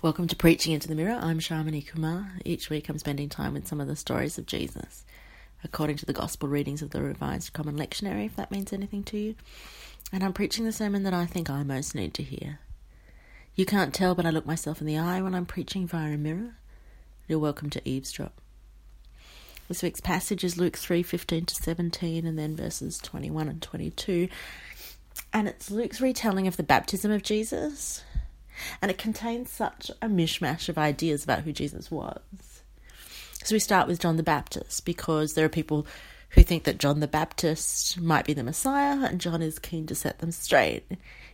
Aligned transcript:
Welcome 0.00 0.28
to 0.28 0.36
Preaching 0.36 0.74
into 0.74 0.86
the 0.86 0.94
Mirror. 0.94 1.18
I'm 1.20 1.40
Sharmini 1.40 1.84
Kumar. 1.84 2.34
Each 2.44 2.70
week 2.70 2.88
I'm 2.88 2.98
spending 2.98 3.28
time 3.28 3.52
with 3.52 3.66
some 3.66 3.80
of 3.80 3.88
the 3.88 3.96
stories 3.96 4.38
of 4.38 4.46
Jesus, 4.46 5.04
according 5.64 5.96
to 5.96 6.06
the 6.06 6.12
Gospel 6.12 6.48
readings 6.48 6.82
of 6.82 6.90
the 6.90 7.02
Revised 7.02 7.52
Common 7.52 7.76
Lectionary, 7.76 8.26
if 8.26 8.36
that 8.36 8.52
means 8.52 8.72
anything 8.72 9.02
to 9.02 9.18
you. 9.18 9.34
And 10.12 10.22
I'm 10.22 10.32
preaching 10.32 10.64
the 10.64 10.70
sermon 10.70 11.02
that 11.02 11.14
I 11.14 11.26
think 11.26 11.50
I 11.50 11.64
most 11.64 11.96
need 11.96 12.14
to 12.14 12.22
hear. 12.22 12.60
You 13.56 13.66
can't 13.66 13.92
tell, 13.92 14.14
but 14.14 14.24
I 14.24 14.30
look 14.30 14.46
myself 14.46 14.80
in 14.80 14.86
the 14.86 14.96
eye 14.96 15.20
when 15.20 15.34
I'm 15.34 15.46
preaching 15.46 15.88
via 15.88 16.14
a 16.14 16.16
mirror. 16.16 16.54
You're 17.26 17.40
welcome 17.40 17.68
to 17.70 17.88
eavesdrop. 17.88 18.40
This 19.66 19.82
week's 19.82 20.00
passage 20.00 20.44
is 20.44 20.56
Luke 20.56 20.76
3 20.76 21.02
15 21.02 21.46
to 21.46 21.54
17, 21.56 22.24
and 22.24 22.38
then 22.38 22.54
verses 22.54 22.98
21 22.98 23.48
and 23.48 23.60
22. 23.60 24.28
And 25.32 25.48
it's 25.48 25.72
Luke's 25.72 26.00
retelling 26.00 26.46
of 26.46 26.56
the 26.56 26.62
baptism 26.62 27.10
of 27.10 27.24
Jesus 27.24 28.04
and 28.80 28.90
it 28.90 28.98
contains 28.98 29.50
such 29.50 29.90
a 30.02 30.08
mishmash 30.08 30.68
of 30.68 30.78
ideas 30.78 31.24
about 31.24 31.42
who 31.42 31.52
Jesus 31.52 31.90
was. 31.90 32.62
So 33.44 33.54
we 33.54 33.60
start 33.60 33.88
with 33.88 34.00
John 34.00 34.16
the 34.16 34.22
Baptist 34.22 34.84
because 34.84 35.34
there 35.34 35.44
are 35.44 35.50
people 35.50 35.86
who 36.30 36.42
think 36.42 36.64
that 36.64 36.78
John 36.78 37.00
the 37.00 37.08
Baptist 37.08 38.00
might 38.00 38.26
be 38.26 38.34
the 38.34 38.42
Messiah, 38.42 39.06
and 39.06 39.20
John 39.20 39.40
is 39.40 39.58
keen 39.58 39.86
to 39.86 39.94
set 39.94 40.18
them 40.18 40.30
straight. 40.30 40.84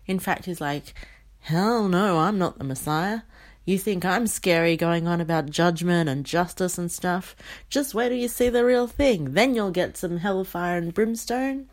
In 0.07 0.19
fact, 0.19 0.45
he's 0.45 0.61
like, 0.61 0.95
Hell 1.41 1.89
no, 1.89 2.19
I'm 2.21 2.39
not 2.39 2.59
the 2.59 2.65
Messiah. 2.65 3.21
You 3.67 3.79
think 3.79 4.05
I'm 4.05 4.27
scary 4.27 4.77
going 4.77 5.09
on 5.09 5.20
about 5.20 5.51
judgment 5.51 6.09
and 6.09 6.25
justice 6.25 6.79
and 6.79 6.93
stuff? 6.93 7.34
Just 7.69 7.95
wait 7.95 8.11
till 8.11 8.19
you 8.19 8.29
see 8.29 8.51
the 8.51 8.65
real 8.65 8.87
thing. 8.87 9.33
Then 9.33 9.55
you'll 9.55 9.70
get 9.70 9.97
some 9.97 10.19
hellfire 10.19 10.77
and 10.77 10.93
brimstone. 10.93 11.69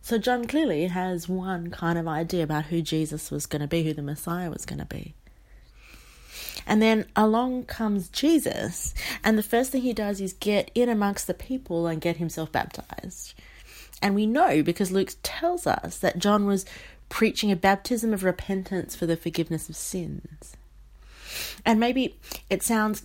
So 0.00 0.18
John 0.18 0.46
clearly 0.46 0.86
has 0.86 1.28
one 1.28 1.70
kind 1.70 1.98
of 1.98 2.08
idea 2.08 2.42
about 2.42 2.66
who 2.66 2.80
Jesus 2.82 3.30
was 3.30 3.46
going 3.46 3.60
to 3.60 3.68
be, 3.68 3.82
who 3.82 3.92
the 3.92 4.02
Messiah 4.02 4.50
was 4.50 4.64
going 4.64 4.78
to 4.78 4.86
be. 4.86 5.14
And 6.66 6.82
then 6.82 7.06
along 7.16 7.64
comes 7.64 8.08
Jesus, 8.08 8.94
and 9.24 9.38
the 9.38 9.42
first 9.42 9.70
thing 9.70 9.82
he 9.82 9.92
does 9.92 10.20
is 10.20 10.32
get 10.34 10.70
in 10.74 10.88
amongst 10.88 11.26
the 11.26 11.34
people 11.34 11.86
and 11.86 12.00
get 12.00 12.18
himself 12.18 12.52
baptized. 12.52 13.34
And 14.02 14.14
we 14.14 14.26
know 14.26 14.62
because 14.62 14.92
Luke 14.92 15.12
tells 15.22 15.66
us 15.66 15.98
that 15.98 16.18
John 16.18 16.46
was 16.46 16.66
preaching 17.08 17.50
a 17.50 17.56
baptism 17.56 18.12
of 18.12 18.22
repentance 18.22 18.94
for 18.94 19.06
the 19.06 19.16
forgiveness 19.16 19.68
of 19.68 19.76
sins. 19.76 20.56
And 21.64 21.80
maybe 21.80 22.18
it 22.50 22.62
sounds, 22.62 23.04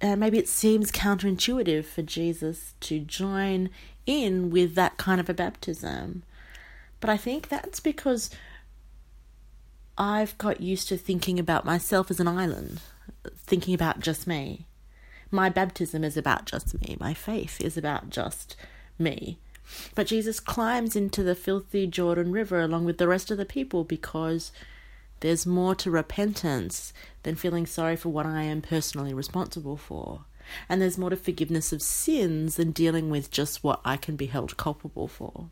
uh, 0.00 0.16
maybe 0.16 0.38
it 0.38 0.48
seems 0.48 0.92
counterintuitive 0.92 1.84
for 1.84 2.02
Jesus 2.02 2.74
to 2.80 3.00
join 3.00 3.70
in 4.06 4.50
with 4.50 4.74
that 4.74 4.96
kind 4.96 5.20
of 5.20 5.28
a 5.28 5.34
baptism. 5.34 6.22
But 7.00 7.10
I 7.10 7.16
think 7.16 7.48
that's 7.48 7.80
because 7.80 8.30
I've 9.96 10.38
got 10.38 10.60
used 10.60 10.88
to 10.88 10.96
thinking 10.96 11.38
about 11.38 11.64
myself 11.64 12.10
as 12.10 12.20
an 12.20 12.28
island, 12.28 12.80
thinking 13.36 13.74
about 13.74 14.00
just 14.00 14.26
me. 14.26 14.66
My 15.30 15.48
baptism 15.48 16.04
is 16.04 16.16
about 16.16 16.46
just 16.46 16.80
me. 16.80 16.96
My 17.00 17.12
faith 17.12 17.60
is 17.60 17.76
about 17.76 18.08
just 18.08 18.56
me. 18.98 19.38
But 19.94 20.06
Jesus 20.06 20.40
climbs 20.40 20.96
into 20.96 21.22
the 21.22 21.34
filthy 21.34 21.86
Jordan 21.86 22.32
River 22.32 22.60
along 22.60 22.84
with 22.84 22.98
the 22.98 23.08
rest 23.08 23.30
of 23.30 23.36
the 23.36 23.44
people 23.44 23.84
because 23.84 24.52
there's 25.20 25.46
more 25.46 25.74
to 25.76 25.90
repentance 25.90 26.92
than 27.22 27.34
feeling 27.34 27.66
sorry 27.66 27.96
for 27.96 28.08
what 28.08 28.26
I 28.26 28.42
am 28.42 28.62
personally 28.62 29.12
responsible 29.14 29.76
for. 29.76 30.24
And 30.68 30.80
there's 30.80 30.98
more 30.98 31.10
to 31.10 31.16
forgiveness 31.16 31.72
of 31.72 31.82
sins 31.82 32.56
than 32.56 32.70
dealing 32.70 33.10
with 33.10 33.30
just 33.30 33.62
what 33.62 33.80
I 33.84 33.96
can 33.96 34.16
be 34.16 34.26
held 34.26 34.56
culpable 34.56 35.08
for. 35.08 35.50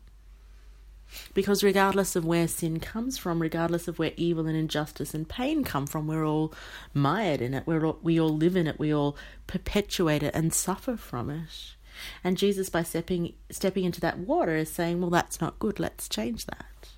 Because 1.33 1.63
regardless 1.63 2.15
of 2.15 2.25
where 2.25 2.47
sin 2.47 2.79
comes 2.79 3.17
from, 3.17 3.41
regardless 3.41 3.87
of 3.87 3.97
where 3.99 4.11
evil 4.17 4.47
and 4.47 4.57
injustice 4.57 5.13
and 5.13 5.27
pain 5.27 5.63
come 5.63 5.87
from, 5.87 6.07
we're 6.07 6.25
all 6.25 6.53
mired 6.93 7.41
in 7.41 7.53
it. 7.53 7.65
We're 7.65 7.85
all, 7.85 7.99
we 8.01 8.19
all 8.19 8.35
live 8.35 8.55
in 8.55 8.67
it. 8.67 8.79
We 8.79 8.93
all 8.93 9.15
perpetuate 9.45 10.23
it 10.23 10.35
and 10.35 10.53
suffer 10.53 10.97
from 10.97 11.29
it. 11.29 11.75
And 12.23 12.37
Jesus, 12.37 12.69
by 12.69 12.83
stepping 12.83 13.33
stepping 13.49 13.85
into 13.85 14.01
that 14.01 14.19
water, 14.19 14.55
is 14.55 14.71
saying, 14.71 15.01
"Well, 15.01 15.09
that's 15.09 15.41
not 15.41 15.59
good. 15.59 15.79
Let's 15.79 16.07
change 16.07 16.45
that." 16.45 16.89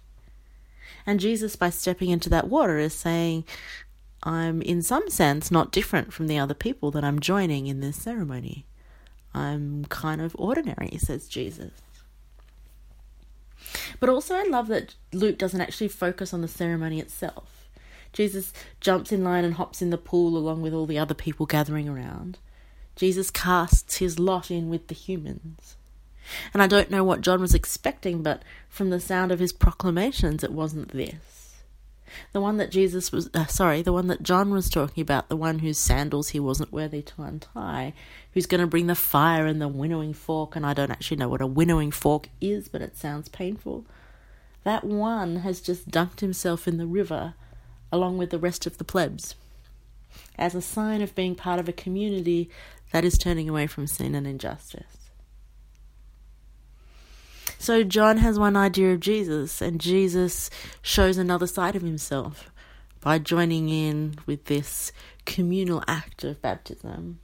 And 1.10 1.20
Jesus, 1.20 1.56
by 1.56 1.72
stepping 1.72 2.12
into 2.12 2.30
that 2.30 2.50
water, 2.50 2.78
is 2.78 2.94
saying, 2.94 3.44
"I'm 4.22 4.62
in 4.62 4.84
some 4.84 5.10
sense 5.10 5.50
not 5.50 5.72
different 5.72 6.14
from 6.14 6.28
the 6.28 6.38
other 6.38 6.54
people 6.54 6.92
that 6.92 7.04
I'm 7.04 7.20
joining 7.20 7.66
in 7.66 7.80
this 7.80 7.98
ceremony. 7.98 8.68
I'm 9.34 9.86
kind 9.86 10.22
of 10.22 10.36
ordinary," 10.38 11.00
says 11.00 11.28
Jesus. 11.28 11.72
But 14.00 14.10
also, 14.10 14.36
I 14.36 14.44
love 14.44 14.68
that 14.68 14.94
Luke 15.12 15.40
doesn't 15.40 15.62
actually 15.62 15.88
focus 15.88 16.32
on 16.32 16.42
the 16.42 16.48
ceremony 16.48 17.00
itself. 17.00 17.68
Jesus 18.14 18.54
jumps 18.80 19.12
in 19.12 19.24
line 19.24 19.44
and 19.44 19.56
hops 19.56 19.82
in 19.82 19.90
the 19.90 19.98
pool 19.98 20.38
along 20.38 20.62
with 20.62 20.76
all 20.76 20.86
the 20.86 21.00
other 21.00 21.16
people 21.16 21.48
gathering 21.48 21.90
around. 21.90 22.38
Jesus 22.96 23.32
casts 23.32 23.98
his 23.98 24.20
lot 24.20 24.52
in 24.52 24.70
with 24.70 24.90
the 24.90 24.94
humans. 24.94 25.76
And 26.54 26.62
I 26.62 26.68
don't 26.68 26.92
know 26.92 27.04
what 27.04 27.22
John 27.22 27.42
was 27.42 27.54
expecting, 27.54 28.24
but 28.24 28.44
from 28.68 28.90
the 28.90 29.00
sound 29.00 29.32
of 29.32 29.40
his 29.40 29.54
proclamations, 29.54 30.44
it 30.44 30.52
wasn't 30.52 30.92
this. 30.92 31.56
The 32.34 32.42
one 32.42 32.58
that 32.58 32.72
Jesus 32.72 33.12
was, 33.12 33.30
uh, 33.34 33.46
sorry, 33.46 33.82
the 33.82 33.94
one 33.94 34.08
that 34.08 34.24
John 34.24 34.52
was 34.52 34.70
talking 34.70 35.02
about, 35.02 35.30
the 35.30 35.36
one 35.36 35.60
whose 35.60 35.78
sandals 35.78 36.30
he 36.30 36.40
wasn't 36.40 36.72
worthy 36.72 37.02
to 37.04 37.22
untie, 37.22 37.94
who's 38.34 38.48
going 38.48 38.62
to 38.62 38.68
bring 38.68 38.88
the 38.88 38.96
fire 38.96 39.46
and 39.46 39.62
the 39.62 39.68
winnowing 39.68 40.14
fork. 40.14 40.56
And 40.56 40.66
I 40.66 40.74
don't 40.74 40.92
actually 40.92 41.18
know 41.18 41.30
what 41.30 41.42
a 41.42 41.48
winnowing 41.48 41.92
fork 41.92 42.30
is, 42.42 42.68
but 42.68 42.82
it 42.82 42.98
sounds 42.98 43.30
painful. 43.30 43.86
That 44.64 44.84
one 44.84 45.38
has 45.38 45.62
just 45.62 45.90
dunked 45.90 46.20
himself 46.20 46.68
in 46.68 46.78
the 46.78 46.88
river 46.88 47.36
along 47.92 48.18
with 48.18 48.30
the 48.30 48.40
rest 48.40 48.66
of 48.66 48.78
the 48.78 48.84
plebs 48.84 49.36
as 50.38 50.56
a 50.56 50.62
sign 50.62 51.02
of 51.02 51.16
being 51.16 51.36
part 51.36 51.60
of 51.60 51.70
a 51.70 51.74
community 51.74 52.50
that 52.92 53.06
is 53.06 53.18
turning 53.18 53.50
away 53.50 53.68
from 53.68 53.88
sin 53.88 54.16
and 54.16 54.26
injustice. 54.26 54.99
So 57.62 57.84
John 57.84 58.18
has 58.18 58.40
one 58.40 58.56
idea 58.56 58.94
of 58.94 59.02
Jesus, 59.02 59.62
and 59.62 59.82
Jesus 59.82 60.50
shows 60.82 61.18
another 61.18 61.46
side 61.46 61.76
of 61.76 61.82
himself 61.82 62.50
by 63.02 63.20
joining 63.20 63.68
in 63.68 64.16
with 64.26 64.46
this 64.46 64.94
communal 65.26 65.84
act 65.86 66.24
of 66.24 66.42
baptism. 66.42 67.20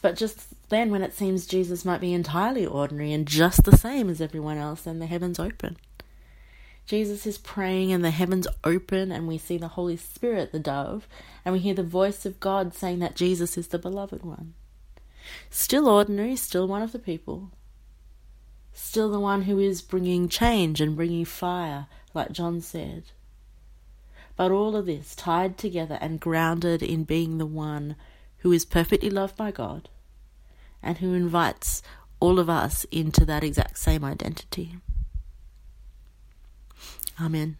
But 0.00 0.14
just 0.14 0.68
then, 0.68 0.92
when 0.92 1.02
it 1.02 1.14
seems 1.14 1.48
Jesus 1.48 1.84
might 1.84 2.00
be 2.00 2.14
entirely 2.14 2.64
ordinary 2.64 3.12
and 3.12 3.26
just 3.26 3.64
the 3.64 3.76
same 3.76 4.08
as 4.08 4.20
everyone 4.20 4.56
else, 4.56 4.82
then 4.82 5.00
the 5.00 5.06
heavens 5.06 5.40
open. 5.40 5.76
Jesus 6.86 7.26
is 7.26 7.38
praying, 7.38 7.92
and 7.92 8.04
the 8.04 8.12
heavens 8.12 8.46
open, 8.62 9.10
and 9.10 9.26
we 9.26 9.36
see 9.36 9.58
the 9.58 9.68
Holy 9.68 9.96
Spirit, 9.96 10.52
the 10.52 10.60
dove, 10.60 11.08
and 11.44 11.52
we 11.52 11.58
hear 11.58 11.74
the 11.74 11.82
voice 11.82 12.24
of 12.24 12.38
God 12.38 12.72
saying 12.72 13.00
that 13.00 13.16
Jesus 13.16 13.58
is 13.58 13.68
the 13.68 13.80
beloved 13.80 14.22
one. 14.22 14.54
Still 15.50 15.88
ordinary, 15.88 16.36
still 16.36 16.68
one 16.68 16.82
of 16.82 16.92
the 16.92 17.00
people, 17.00 17.50
still 18.74 19.10
the 19.10 19.20
one 19.20 19.42
who 19.42 19.58
is 19.58 19.80
bringing 19.80 20.28
change 20.28 20.80
and 20.80 20.96
bringing 20.96 21.24
fire, 21.24 21.86
like 22.12 22.32
John 22.32 22.60
said. 22.60 23.04
But 24.36 24.50
all 24.50 24.76
of 24.76 24.86
this 24.86 25.14
tied 25.14 25.56
together 25.56 25.96
and 26.00 26.20
grounded 26.20 26.82
in 26.82 27.04
being 27.04 27.38
the 27.38 27.46
one 27.46 27.94
who 28.38 28.52
is 28.52 28.64
perfectly 28.64 29.08
loved 29.08 29.36
by 29.36 29.52
God 29.52 29.88
and 30.82 30.98
who 30.98 31.14
invites 31.14 31.82
all 32.20 32.38
of 32.38 32.50
us 32.50 32.84
into 32.90 33.24
that 33.24 33.44
exact 33.44 33.78
same 33.78 34.04
identity. 34.04 34.76
Amen. 37.20 37.56